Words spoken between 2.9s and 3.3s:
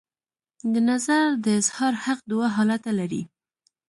لري.